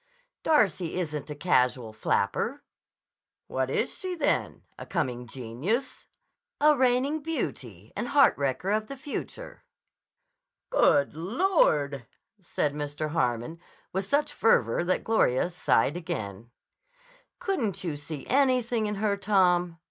[0.41, 2.63] "Darcy isn't a casual flapper."
[3.45, 4.63] "What is she, then?
[4.79, 6.07] A coming genius?"
[6.59, 9.63] "A reigning beauty and heart wrecker of the future."
[10.71, 12.07] "Good Lord!"
[12.39, 13.09] said Mr.
[13.11, 13.59] Harmon
[13.93, 16.49] with such fervor that Gloria sighed again.
[17.37, 19.77] "Couldn't you see anything in her, Tom?"